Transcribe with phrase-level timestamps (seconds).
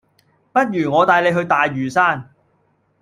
[0.51, 2.33] 不如我帶你去大嶼山